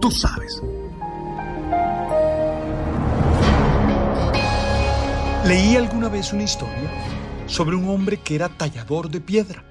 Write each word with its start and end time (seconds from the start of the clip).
Tú 0.00 0.10
sabes. 0.12 0.62
Leí 5.44 5.76
alguna 5.76 6.08
vez 6.08 6.32
una 6.32 6.44
historia 6.44 6.90
sobre 7.46 7.74
un 7.74 7.88
hombre 7.88 8.18
que 8.18 8.34
era 8.36 8.48
tallador 8.48 9.10
de 9.10 9.20
piedra 9.20 9.64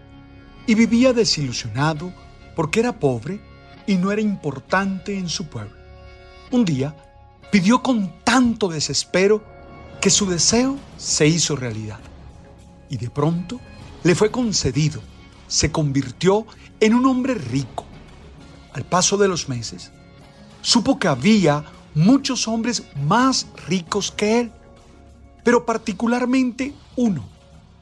y 0.66 0.76
vivía 0.76 1.14
desilusionado 1.14 2.12
porque 2.56 2.82
era 2.82 3.00
pobre 3.00 3.40
y 3.86 3.96
no 3.96 4.12
era 4.12 4.22
importante 4.22 5.18
en 5.18 5.30
su 5.30 5.48
pueblo. 5.48 5.78
Un 6.52 6.66
día 6.66 6.96
pidió 7.52 7.82
con 7.82 8.20
tanto 8.24 8.68
desespero 8.68 9.44
que 10.02 10.10
su 10.10 10.26
deseo 10.26 10.78
se 10.98 11.28
hizo 11.28 11.56
realidad. 11.56 12.00
Y 12.90 12.98
de 12.98 13.10
pronto 13.10 13.62
le 14.04 14.16
fue 14.16 14.30
concedido, 14.30 15.02
se 15.48 15.72
convirtió 15.72 16.46
en 16.80 16.94
un 16.96 17.06
hombre 17.06 17.36
rico. 17.36 17.86
Al 18.74 18.84
paso 18.84 19.18
de 19.18 19.28
los 19.28 19.50
meses, 19.50 19.92
supo 20.68 21.00
que 21.00 21.08
había 21.08 21.64
muchos 21.96 22.46
hombres 22.46 22.84
más 23.02 23.48
ricos 23.70 24.12
que 24.12 24.42
él, 24.42 24.52
pero 25.46 25.66
particularmente 25.66 26.74
uno, 26.98 27.24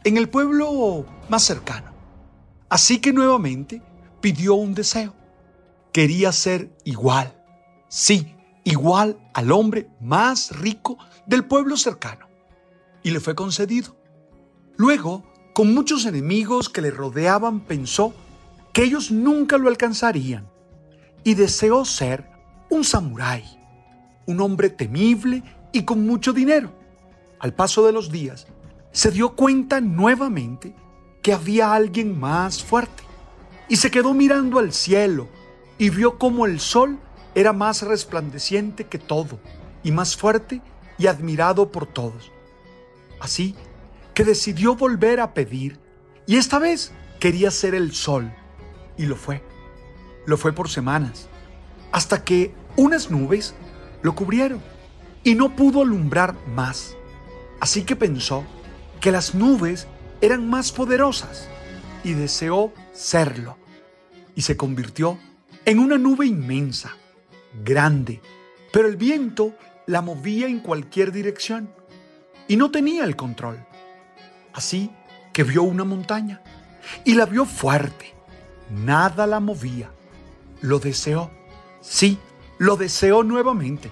en 0.03 0.17
el 0.17 0.29
pueblo 0.29 1.03
más 1.27 1.41
cercano. 1.41 1.89
Así 2.69 2.99
que 2.99 3.11
nuevamente 3.11 3.81
pidió 4.21 4.53
un 4.53 4.75
deseo. 4.75 5.15
Quería 5.91 6.31
ser 6.31 6.77
igual, 6.83 7.33
sí, 7.87 8.35
igual 8.63 9.17
al 9.33 9.51
hombre 9.51 9.89
más 9.99 10.55
rico 10.55 10.99
del 11.25 11.43
pueblo 11.43 11.77
cercano. 11.77 12.27
Y 13.01 13.09
le 13.09 13.19
fue 13.19 13.33
concedido. 13.33 13.95
Luego, 14.77 15.23
con 15.55 15.73
muchos 15.73 16.05
enemigos 16.05 16.69
que 16.69 16.83
le 16.83 16.91
rodeaban, 16.91 17.61
pensó 17.61 18.13
que 18.73 18.83
ellos 18.83 19.09
nunca 19.09 19.57
lo 19.57 19.69
alcanzarían 19.69 20.47
y 21.23 21.33
deseó 21.33 21.83
ser 21.83 22.34
un 22.69 22.83
samurái, 22.83 23.43
un 24.25 24.41
hombre 24.41 24.69
temible 24.69 25.43
y 25.71 25.83
con 25.83 26.05
mucho 26.05 26.33
dinero. 26.33 26.71
Al 27.39 27.53
paso 27.53 27.85
de 27.85 27.91
los 27.91 28.11
días, 28.11 28.47
se 28.91 29.11
dio 29.11 29.35
cuenta 29.35 29.81
nuevamente 29.81 30.73
que 31.21 31.33
había 31.33 31.73
alguien 31.73 32.17
más 32.19 32.63
fuerte 32.63 33.03
y 33.67 33.75
se 33.75 33.91
quedó 33.91 34.13
mirando 34.13 34.59
al 34.59 34.73
cielo 34.73 35.27
y 35.77 35.89
vio 35.89 36.17
como 36.17 36.45
el 36.45 36.59
sol 36.59 36.99
era 37.33 37.51
más 37.51 37.81
resplandeciente 37.81 38.85
que 38.85 38.97
todo 38.97 39.39
y 39.83 39.91
más 39.91 40.15
fuerte 40.15 40.61
y 40.97 41.07
admirado 41.07 41.71
por 41.71 41.85
todos. 41.85 42.31
Así 43.19 43.55
que 44.13 44.23
decidió 44.23 44.75
volver 44.75 45.19
a 45.19 45.33
pedir 45.33 45.79
y 46.25 46.37
esta 46.37 46.59
vez 46.59 46.93
quería 47.19 47.51
ser 47.51 47.75
el 47.75 47.93
sol 47.93 48.31
y 48.97 49.05
lo 49.05 49.15
fue. 49.15 49.43
Lo 50.25 50.37
fue 50.37 50.53
por 50.53 50.69
semanas, 50.69 51.27
hasta 51.95 52.25
que 52.25 52.53
unas 52.75 53.09
nubes 53.09 53.55
lo 54.01 54.15
cubrieron 54.15 54.61
y 55.23 55.33
no 55.33 55.55
pudo 55.55 55.81
alumbrar 55.81 56.35
más. 56.45 56.93
Así 57.61 57.83
que 57.83 57.95
pensó 57.95 58.43
que 58.99 59.13
las 59.13 59.33
nubes 59.33 59.87
eran 60.19 60.49
más 60.49 60.73
poderosas 60.73 61.47
y 62.03 62.11
deseó 62.11 62.73
serlo. 62.91 63.55
Y 64.35 64.41
se 64.41 64.57
convirtió 64.57 65.17
en 65.63 65.79
una 65.79 65.97
nube 65.97 66.25
inmensa, 66.25 66.97
grande, 67.63 68.19
pero 68.73 68.89
el 68.89 68.97
viento 68.97 69.53
la 69.85 70.01
movía 70.01 70.47
en 70.47 70.59
cualquier 70.59 71.13
dirección 71.13 71.69
y 72.49 72.57
no 72.57 72.71
tenía 72.71 73.05
el 73.05 73.15
control. 73.15 73.65
Así 74.51 74.91
que 75.31 75.43
vio 75.43 75.63
una 75.63 75.85
montaña 75.85 76.41
y 77.05 77.13
la 77.13 77.25
vio 77.25 77.45
fuerte. 77.45 78.13
Nada 78.69 79.25
la 79.25 79.39
movía. 79.39 79.91
Lo 80.59 80.79
deseó. 80.79 81.44
Sí, 81.87 82.17
lo 82.57 82.75
deseó 82.77 83.23
nuevamente. 83.23 83.91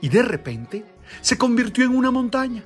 Y 0.00 0.08
de 0.08 0.22
repente 0.22 0.84
se 1.20 1.38
convirtió 1.38 1.84
en 1.84 1.96
una 1.96 2.10
montaña. 2.10 2.64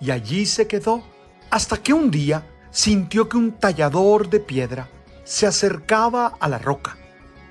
Y 0.00 0.10
allí 0.10 0.46
se 0.46 0.66
quedó 0.66 1.02
hasta 1.50 1.76
que 1.76 1.92
un 1.92 2.10
día 2.10 2.46
sintió 2.70 3.28
que 3.28 3.36
un 3.36 3.52
tallador 3.52 4.28
de 4.28 4.40
piedra 4.40 4.88
se 5.24 5.46
acercaba 5.46 6.34
a 6.40 6.48
la 6.48 6.58
roca 6.58 6.96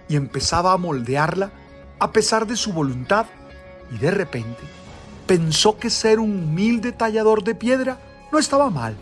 y 0.10 0.16
empezaba 0.16 0.74
a 0.74 0.78
moldearla 0.78 1.52
a 2.00 2.12
pesar 2.12 2.46
de 2.48 2.56
su 2.56 2.74
voluntad. 2.74 3.26
Y 3.92 3.98
de 3.98 4.12
repente 4.12 4.62
pensó 5.28 5.78
que 5.78 5.90
ser 5.90 6.20
un 6.20 6.32
humilde 6.32 6.92
tallador 6.92 7.44
de 7.44 7.56
piedra 7.56 8.00
no 8.32 8.40
estaba 8.40 8.70
mal 8.70 8.96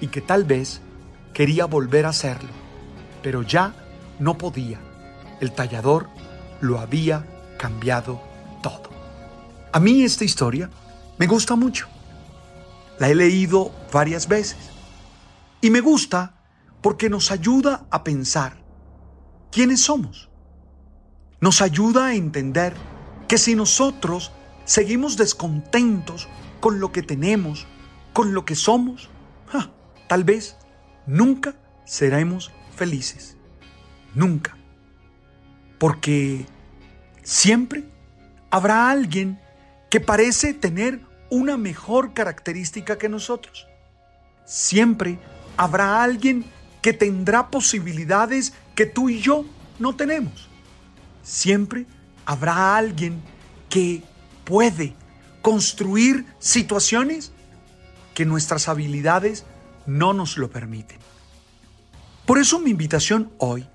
y 0.00 0.08
que 0.08 0.20
tal 0.20 0.44
vez 0.44 0.80
quería 1.32 1.64
volver 1.64 2.06
a 2.06 2.10
hacerlo, 2.10 2.50
pero 3.22 3.42
ya 3.42 3.74
no 4.18 4.36
podía. 4.36 4.80
El 5.40 5.52
tallador 5.52 6.08
lo 6.60 6.78
había 6.78 7.24
cambiado 7.58 8.20
todo. 8.62 8.90
A 9.72 9.80
mí 9.80 10.02
esta 10.02 10.24
historia 10.24 10.70
me 11.18 11.26
gusta 11.26 11.56
mucho. 11.56 11.88
La 12.98 13.08
he 13.08 13.14
leído 13.14 13.72
varias 13.92 14.28
veces 14.28 14.58
y 15.60 15.70
me 15.70 15.80
gusta 15.80 16.34
porque 16.80 17.08
nos 17.10 17.30
ayuda 17.30 17.86
a 17.90 18.04
pensar 18.04 18.62
quiénes 19.50 19.82
somos. 19.82 20.28
Nos 21.40 21.62
ayuda 21.62 22.06
a 22.06 22.14
entender 22.14 22.74
que 23.26 23.38
si 23.38 23.54
nosotros 23.54 24.32
seguimos 24.64 25.16
descontentos 25.16 26.28
con 26.60 26.80
lo 26.80 26.92
que 26.92 27.02
tenemos, 27.02 27.66
con 28.12 28.34
lo 28.34 28.44
que 28.44 28.54
somos, 28.54 29.08
tal 30.08 30.24
vez 30.24 30.56
nunca 31.06 31.56
seremos 31.84 32.52
felices. 32.76 33.36
Nunca. 34.14 34.56
Porque 35.84 36.46
siempre 37.22 37.84
habrá 38.50 38.88
alguien 38.88 39.38
que 39.90 40.00
parece 40.00 40.54
tener 40.54 41.02
una 41.28 41.58
mejor 41.58 42.14
característica 42.14 42.96
que 42.96 43.10
nosotros. 43.10 43.66
Siempre 44.46 45.18
habrá 45.58 46.02
alguien 46.02 46.46
que 46.80 46.94
tendrá 46.94 47.50
posibilidades 47.50 48.54
que 48.74 48.86
tú 48.86 49.10
y 49.10 49.20
yo 49.20 49.44
no 49.78 49.94
tenemos. 49.94 50.48
Siempre 51.22 51.84
habrá 52.24 52.78
alguien 52.78 53.20
que 53.68 54.02
puede 54.44 54.94
construir 55.42 56.24
situaciones 56.38 57.30
que 58.14 58.24
nuestras 58.24 58.70
habilidades 58.70 59.44
no 59.84 60.14
nos 60.14 60.38
lo 60.38 60.48
permiten. 60.48 60.96
Por 62.24 62.38
eso 62.38 62.58
mi 62.58 62.70
invitación 62.70 63.30
hoy 63.36 63.68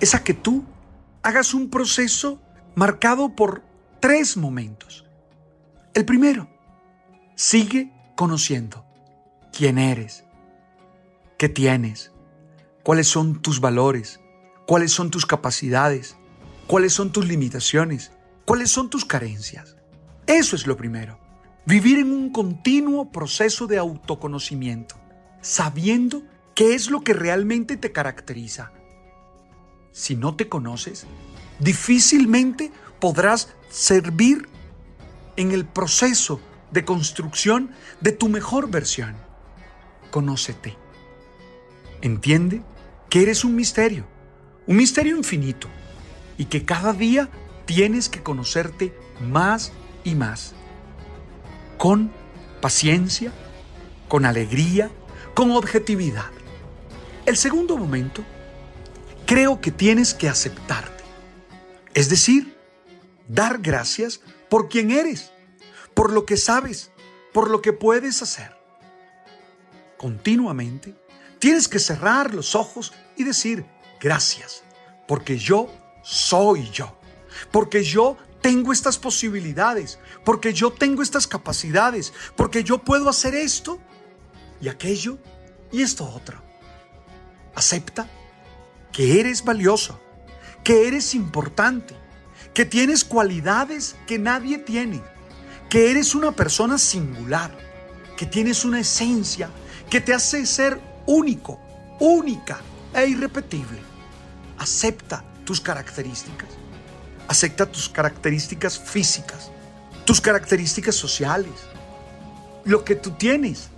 es 0.00 0.14
a 0.14 0.24
que 0.24 0.32
tú 0.32 0.64
hagas 1.24 1.54
un 1.54 1.70
proceso 1.70 2.38
marcado 2.74 3.34
por 3.34 3.64
tres 3.98 4.36
momentos. 4.36 5.06
El 5.94 6.04
primero, 6.04 6.50
sigue 7.34 7.90
conociendo 8.14 8.84
quién 9.50 9.78
eres, 9.78 10.24
qué 11.38 11.48
tienes, 11.48 12.12
cuáles 12.82 13.08
son 13.08 13.40
tus 13.40 13.60
valores, 13.60 14.20
cuáles 14.66 14.92
son 14.92 15.10
tus 15.10 15.24
capacidades, 15.24 16.18
cuáles 16.66 16.92
son 16.92 17.10
tus 17.10 17.26
limitaciones, 17.26 18.12
cuáles 18.44 18.70
son 18.70 18.90
tus 18.90 19.06
carencias. 19.06 19.76
Eso 20.26 20.56
es 20.56 20.66
lo 20.66 20.76
primero. 20.76 21.18
Vivir 21.64 22.00
en 22.00 22.12
un 22.12 22.32
continuo 22.32 23.10
proceso 23.10 23.66
de 23.66 23.78
autoconocimiento, 23.78 24.96
sabiendo 25.40 26.22
qué 26.54 26.74
es 26.74 26.90
lo 26.90 27.00
que 27.00 27.14
realmente 27.14 27.78
te 27.78 27.92
caracteriza. 27.92 28.72
Si 29.94 30.16
no 30.16 30.34
te 30.34 30.48
conoces, 30.48 31.06
difícilmente 31.60 32.72
podrás 32.98 33.54
servir 33.70 34.48
en 35.36 35.52
el 35.52 35.64
proceso 35.64 36.40
de 36.72 36.84
construcción 36.84 37.70
de 38.00 38.10
tu 38.10 38.28
mejor 38.28 38.68
versión. 38.68 39.14
Conócete. 40.10 40.76
Entiende 42.02 42.64
que 43.08 43.22
eres 43.22 43.44
un 43.44 43.54
misterio, 43.54 44.04
un 44.66 44.76
misterio 44.78 45.16
infinito, 45.16 45.68
y 46.36 46.46
que 46.46 46.64
cada 46.64 46.92
día 46.92 47.28
tienes 47.64 48.08
que 48.08 48.20
conocerte 48.20 48.92
más 49.20 49.72
y 50.02 50.16
más. 50.16 50.54
Con 51.78 52.10
paciencia, 52.60 53.32
con 54.08 54.26
alegría, 54.26 54.90
con 55.34 55.52
objetividad. 55.52 56.32
El 57.26 57.36
segundo 57.36 57.76
momento, 57.76 58.24
creo 59.26 59.60
que 59.60 59.70
tienes 59.70 60.14
que 60.14 60.28
aceptarte. 60.28 61.04
Es 61.94 62.08
decir, 62.08 62.56
dar 63.28 63.58
gracias 63.58 64.20
por 64.48 64.68
quien 64.68 64.90
eres, 64.90 65.30
por 65.94 66.12
lo 66.12 66.26
que 66.26 66.36
sabes, 66.36 66.90
por 67.32 67.50
lo 67.50 67.62
que 67.62 67.72
puedes 67.72 68.22
hacer. 68.22 68.56
Continuamente 69.96 70.94
tienes 71.38 71.68
que 71.68 71.78
cerrar 71.78 72.34
los 72.34 72.54
ojos 72.54 72.92
y 73.16 73.24
decir 73.24 73.64
gracias, 74.00 74.64
porque 75.06 75.38
yo 75.38 75.70
soy 76.02 76.70
yo, 76.70 76.98
porque 77.50 77.82
yo 77.82 78.16
tengo 78.40 78.72
estas 78.72 78.98
posibilidades, 78.98 79.98
porque 80.24 80.52
yo 80.52 80.72
tengo 80.72 81.02
estas 81.02 81.26
capacidades, 81.26 82.12
porque 82.36 82.62
yo 82.62 82.78
puedo 82.78 83.08
hacer 83.08 83.34
esto 83.34 83.78
y 84.60 84.68
aquello 84.68 85.18
y 85.72 85.82
esto 85.82 86.04
otro. 86.08 86.42
Acepta 87.54 88.08
que 88.94 89.18
eres 89.18 89.42
valioso, 89.42 90.00
que 90.62 90.86
eres 90.86 91.14
importante, 91.16 91.96
que 92.54 92.64
tienes 92.64 93.04
cualidades 93.04 93.96
que 94.06 94.20
nadie 94.20 94.56
tiene, 94.58 95.02
que 95.68 95.90
eres 95.90 96.14
una 96.14 96.30
persona 96.30 96.78
singular, 96.78 97.50
que 98.16 98.24
tienes 98.24 98.64
una 98.64 98.78
esencia 98.78 99.50
que 99.90 100.00
te 100.00 100.14
hace 100.14 100.46
ser 100.46 100.80
único, 101.06 101.58
única 101.98 102.60
e 102.94 103.08
irrepetible. 103.08 103.80
Acepta 104.58 105.24
tus 105.44 105.60
características. 105.60 106.50
Acepta 107.26 107.66
tus 107.66 107.88
características 107.88 108.78
físicas, 108.78 109.50
tus 110.04 110.20
características 110.20 110.94
sociales, 110.94 111.54
lo 112.64 112.84
que 112.84 112.94
tú 112.94 113.10
tienes. 113.10 113.70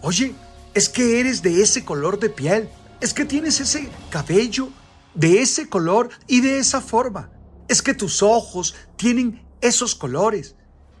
Oye, 0.00 0.34
es 0.72 0.88
que 0.88 1.20
eres 1.20 1.42
de 1.42 1.60
ese 1.60 1.84
color 1.84 2.18
de 2.18 2.30
piel, 2.30 2.70
es 3.02 3.12
que 3.12 3.24
tienes 3.24 3.58
ese 3.58 3.90
cabello 4.10 4.70
de 5.14 5.42
ese 5.42 5.68
color 5.68 6.08
y 6.28 6.40
de 6.40 6.58
esa 6.58 6.80
forma, 6.80 7.30
es 7.68 7.82
que 7.82 7.94
tus 7.94 8.22
ojos 8.22 8.76
tienen 8.96 9.44
esos 9.60 9.96
colores 9.96 10.54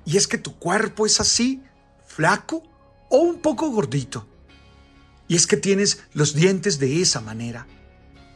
y 0.04 0.16
es 0.16 0.26
que 0.26 0.36
tu 0.36 0.58
cuerpo 0.58 1.06
es 1.06 1.20
así, 1.20 1.62
flaco 2.04 2.64
o 3.08 3.18
un 3.18 3.40
poco 3.40 3.70
gordito. 3.70 4.26
Y 5.28 5.36
es 5.36 5.46
que 5.46 5.56
tienes 5.56 6.00
los 6.12 6.34
dientes 6.34 6.80
de 6.80 7.00
esa 7.00 7.20
manera. 7.20 7.68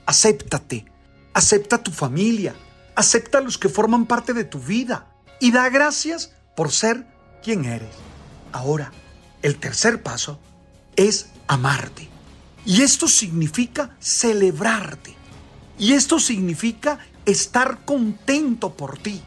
Acéptate, 0.06 0.86
acepta 1.34 1.82
tu 1.82 1.90
familia, 1.90 2.54
acepta 2.94 3.38
a 3.38 3.40
los 3.42 3.58
que 3.58 3.68
forman 3.68 4.06
parte 4.06 4.32
de 4.32 4.44
tu 4.44 4.60
vida 4.60 5.12
y 5.40 5.50
da 5.50 5.68
gracias 5.70 6.30
por 6.54 6.70
ser 6.70 7.04
quien 7.42 7.64
eres. 7.64 7.96
Ahora, 8.52 8.92
el 9.42 9.58
tercer 9.58 10.04
paso 10.04 10.38
es 10.94 11.30
amarte. 11.48 12.15
Y 12.66 12.82
esto 12.82 13.06
significa 13.06 13.96
celebrarte. 14.00 15.14
Y 15.78 15.92
esto 15.92 16.18
significa 16.18 16.98
estar 17.24 17.84
contento 17.84 18.74
por 18.74 18.98
ti, 18.98 19.22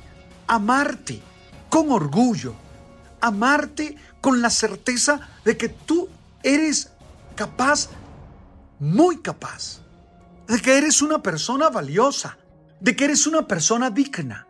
amarte 0.48 1.22
con 1.70 1.92
orgullo, 1.92 2.56
amarte 3.22 3.96
con 4.20 4.42
la 4.42 4.50
certeza 4.50 5.30
de 5.46 5.56
que 5.58 5.70
tú 5.70 6.10
eres 6.44 6.92
capaz, 7.36 7.90
muy 8.80 9.18
capaz, 9.18 9.82
de 10.48 10.60
que 10.60 10.78
eres 10.78 11.02
una 11.02 11.22
persona 11.22 11.70
valiosa, 11.70 12.38
de 12.80 12.96
que 12.96 13.06
eres 13.06 13.26
una 13.28 13.48
persona 13.48 13.90
digna. 13.90 14.48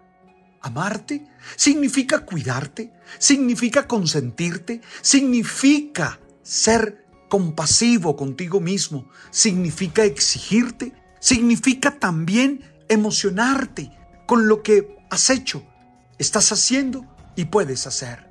Amarte 0.61 1.27
significa 1.55 2.25
cuidarte, 2.25 2.91
significa 3.17 3.87
consentirte, 3.87 4.81
significa 5.01 6.19
ser 6.41 7.08
compasivo 7.29 8.15
contigo 8.15 8.59
mismo, 8.59 9.07
significa 9.29 10.03
exigirte, 10.03 10.93
significa 11.19 11.97
también 11.97 12.65
emocionarte 12.89 13.91
con 14.25 14.47
lo 14.47 14.63
que 14.63 14.97
has 15.09 15.29
hecho, 15.29 15.63
estás 16.17 16.51
haciendo 16.51 17.05
y 17.35 17.45
puedes 17.45 17.87
hacer. 17.87 18.27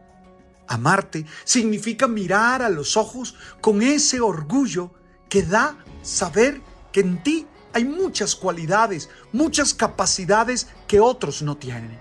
Amarte 0.67 1.25
significa 1.45 2.07
mirar 2.07 2.61
a 2.61 2.69
los 2.69 2.97
ojos 2.97 3.37
con 3.61 3.83
ese 3.83 4.21
orgullo 4.21 4.93
que 5.31 5.43
da 5.43 5.79
saber 6.03 6.61
que 6.93 7.01
en 7.01 7.23
ti 7.23 7.47
hay 7.73 7.85
muchas 7.85 8.35
cualidades, 8.35 9.09
muchas 9.33 9.73
capacidades 9.73 10.67
que 10.87 11.01
otros 11.01 11.43
no 11.43 11.57
tienen. 11.57 11.99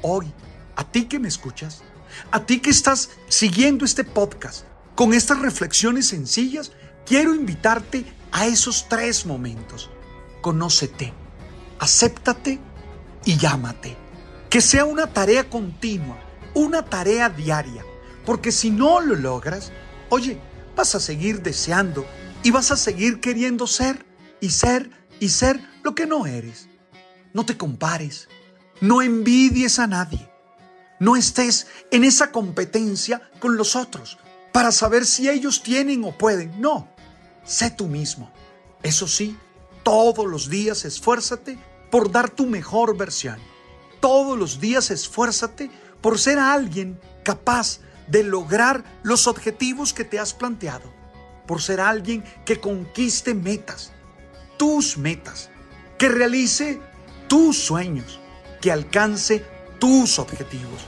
Hoy, 0.00 0.32
a 0.74 0.90
ti 0.90 1.04
que 1.04 1.20
me 1.20 1.28
escuchas, 1.28 1.82
a 2.30 2.44
ti 2.44 2.60
que 2.60 2.70
estás 2.70 3.10
siguiendo 3.28 3.84
este 3.84 4.04
podcast 4.04 4.64
con 4.94 5.14
estas 5.14 5.38
reflexiones 5.38 6.08
sencillas, 6.08 6.72
quiero 7.06 7.34
invitarte 7.34 8.04
a 8.30 8.46
esos 8.46 8.88
tres 8.88 9.24
momentos. 9.24 9.90
Conócete, 10.40 11.12
acéptate 11.78 12.60
y 13.24 13.36
llámate. 13.36 13.96
Que 14.50 14.60
sea 14.60 14.84
una 14.84 15.06
tarea 15.06 15.48
continua, 15.48 16.18
una 16.54 16.84
tarea 16.84 17.30
diaria, 17.30 17.84
porque 18.26 18.52
si 18.52 18.70
no 18.70 19.00
lo 19.00 19.16
logras, 19.16 19.72
oye, 20.10 20.38
vas 20.76 20.94
a 20.94 21.00
seguir 21.00 21.42
deseando 21.42 22.06
y 22.42 22.50
vas 22.50 22.70
a 22.70 22.76
seguir 22.76 23.20
queriendo 23.20 23.66
ser 23.66 24.04
y 24.40 24.50
ser 24.50 24.90
y 25.20 25.30
ser 25.30 25.58
lo 25.82 25.94
que 25.94 26.06
no 26.06 26.26
eres. 26.26 26.68
No 27.32 27.46
te 27.46 27.56
compares, 27.56 28.28
no 28.82 29.00
envidies 29.00 29.78
a 29.78 29.86
nadie, 29.86 30.28
no 31.00 31.16
estés 31.16 31.66
en 31.90 32.04
esa 32.04 32.30
competencia 32.30 33.22
con 33.40 33.56
los 33.56 33.74
otros 33.74 34.18
para 34.52 34.70
saber 34.70 35.06
si 35.06 35.28
ellos 35.28 35.62
tienen 35.62 36.04
o 36.04 36.16
pueden. 36.16 36.60
No, 36.60 36.88
sé 37.44 37.70
tú 37.70 37.86
mismo. 37.86 38.30
Eso 38.82 39.08
sí, 39.08 39.36
todos 39.82 40.26
los 40.26 40.48
días 40.48 40.84
esfuérzate 40.84 41.58
por 41.90 42.10
dar 42.10 42.30
tu 42.30 42.46
mejor 42.46 42.96
versión. 42.96 43.38
Todos 44.00 44.38
los 44.38 44.60
días 44.60 44.90
esfuérzate 44.90 45.70
por 46.00 46.18
ser 46.18 46.38
alguien 46.38 47.00
capaz 47.22 47.80
de 48.08 48.24
lograr 48.24 48.84
los 49.02 49.26
objetivos 49.26 49.92
que 49.92 50.04
te 50.04 50.18
has 50.18 50.34
planteado. 50.34 50.92
Por 51.46 51.62
ser 51.62 51.80
alguien 51.80 52.24
que 52.44 52.60
conquiste 52.60 53.34
metas, 53.34 53.92
tus 54.56 54.96
metas, 54.96 55.50
que 55.98 56.08
realice 56.08 56.80
tus 57.28 57.58
sueños, 57.58 58.20
que 58.60 58.72
alcance 58.72 59.44
tus 59.78 60.18
objetivos. 60.18 60.82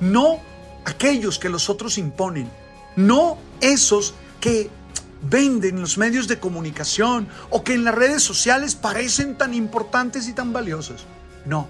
No 0.00 0.40
aquellos 0.84 1.38
que 1.38 1.48
los 1.48 1.68
otros 1.68 1.98
imponen, 1.98 2.50
no 2.96 3.38
esos 3.60 4.14
que 4.40 4.70
venden 5.22 5.80
los 5.80 5.98
medios 5.98 6.28
de 6.28 6.38
comunicación 6.38 7.28
o 7.50 7.62
que 7.62 7.74
en 7.74 7.84
las 7.84 7.94
redes 7.94 8.22
sociales 8.22 8.74
parecen 8.74 9.36
tan 9.36 9.54
importantes 9.54 10.28
y 10.28 10.32
tan 10.32 10.52
valiosos. 10.52 11.06
No, 11.44 11.68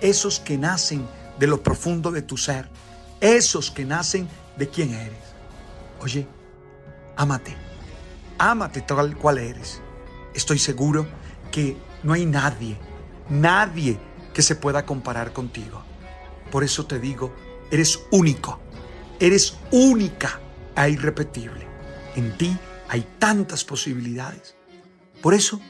esos 0.00 0.40
que 0.40 0.58
nacen 0.58 1.06
de 1.38 1.46
lo 1.46 1.62
profundo 1.62 2.10
de 2.10 2.22
tu 2.22 2.36
ser, 2.36 2.68
esos 3.20 3.70
que 3.70 3.84
nacen 3.84 4.28
de 4.56 4.68
quién 4.68 4.94
eres. 4.94 5.18
Oye, 6.00 6.26
ámate, 7.16 7.56
ámate 8.38 8.82
tal 8.82 9.16
cual 9.16 9.38
eres. 9.38 9.80
Estoy 10.34 10.58
seguro 10.58 11.06
que 11.50 11.76
no 12.02 12.12
hay 12.12 12.26
nadie, 12.26 12.76
nadie 13.28 13.98
que 14.32 14.42
se 14.42 14.56
pueda 14.56 14.86
comparar 14.86 15.32
contigo. 15.32 15.82
Por 16.50 16.64
eso 16.64 16.86
te 16.86 16.98
digo, 16.98 17.34
eres 17.70 18.00
único, 18.10 18.60
eres 19.20 19.56
única 19.70 20.41
e 20.76 20.90
irrepetible. 20.90 21.66
En 22.16 22.36
ti 22.36 22.56
hay 22.88 23.06
tantas 23.18 23.64
posibilidades. 23.64 24.54
Por 25.20 25.34
eso, 25.34 25.60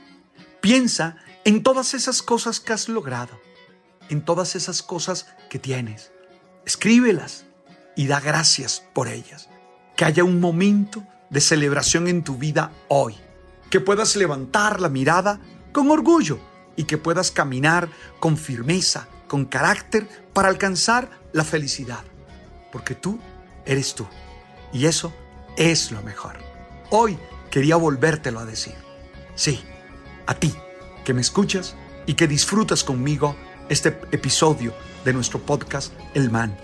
piensa 0.61 1.17
en 1.45 1.63
todas 1.63 1.95
esas 1.95 2.23
cosas 2.23 2.61
que 2.61 2.73
has 2.73 2.89
logrado, 2.89 3.41
en 4.09 4.25
todas 4.25 4.57
esas 4.57 4.83
cosas 4.83 5.27
que 5.51 5.59
tienes. 5.59 6.13
Escríbelas 6.65 7.45
y 7.97 8.07
da 8.07 8.21
gracias 8.21 8.83
por 8.93 9.09
ellas. 9.09 9.49
Que 9.97 10.05
haya 10.05 10.25
un 10.25 10.41
momento 10.41 11.05
de 11.31 11.41
celebración 11.41 12.09
en 12.09 12.25
tu 12.25 12.37
vida 12.37 12.73
hoy. 12.89 13.17
Que 13.71 13.81
puedas 13.81 14.17
levantar 14.17 14.81
la 14.81 14.89
mirada 14.89 15.41
con 15.73 15.91
orgullo 15.91 16.39
y 16.77 16.85
que 16.85 16.99
puedas 16.99 17.31
caminar 17.31 17.89
con 18.21 18.37
firmeza, 18.37 19.09
con 19.29 19.45
carácter 19.45 20.09
para 20.33 20.49
alcanzar 20.49 21.11
la 21.33 21.45
felicidad. 21.45 22.05
Porque 22.71 22.95
tú 22.95 23.19
eres 23.65 23.95
tú. 23.95 24.07
Y 24.73 24.87
eso 24.87 25.13
es 25.57 25.91
lo 25.91 26.03
mejor. 26.03 26.37
Hoy 26.91 27.19
quería 27.51 27.77
volvértelo 27.77 28.41
a 28.41 28.45
decir. 28.45 28.75
Sí, 29.35 29.63
a 30.27 30.35
ti, 30.35 30.55
que 31.05 31.15
me 31.15 31.21
escuchas 31.21 31.75
y 32.07 32.15
que 32.15 32.27
disfrutas 32.27 32.85
conmigo 32.85 33.37
este 33.69 33.89
episodio 34.13 34.75
de 35.05 35.13
nuestro 35.13 35.41
podcast 35.41 35.93
El 36.15 36.31
Man, 36.31 36.57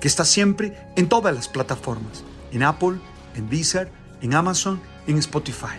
que 0.00 0.08
está 0.08 0.24
siempre 0.24 0.88
en 0.96 1.08
todas 1.08 1.34
las 1.34 1.48
plataformas, 1.48 2.24
en 2.52 2.62
Apple, 2.62 2.98
en 3.34 3.48
Deezer, 3.48 3.90
en 4.20 4.34
Amazon, 4.34 4.80
en 5.06 5.18
Spotify. 5.18 5.78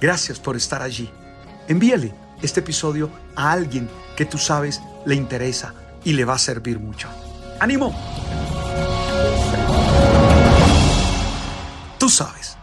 Gracias 0.00 0.38
por 0.38 0.56
estar 0.56 0.82
allí. 0.82 1.10
Envíale 1.68 2.14
este 2.42 2.60
episodio 2.60 3.10
a 3.34 3.52
alguien 3.52 3.88
que 4.16 4.24
tú 4.24 4.38
sabes 4.38 4.80
le 5.04 5.14
interesa 5.14 5.74
y 6.04 6.12
le 6.12 6.24
va 6.24 6.34
a 6.34 6.38
servir 6.38 6.78
mucho. 6.78 7.08
¡Ánimo! 7.60 7.94
Tú 12.06 12.10
sabes. 12.10 12.55